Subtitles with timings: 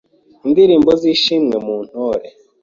[0.45, 2.27] Indirimbo z’ishimwe mu ntore